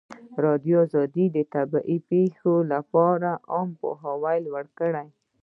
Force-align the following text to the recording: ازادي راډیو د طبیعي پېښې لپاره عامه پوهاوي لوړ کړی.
ازادي 0.03 0.41
راډیو 0.45 0.79
د 1.35 1.37
طبیعي 1.55 1.97
پېښې 2.09 2.55
لپاره 2.73 3.29
عامه 3.51 3.73
پوهاوي 3.79 4.37
لوړ 4.45 4.65
کړی. 4.79 5.07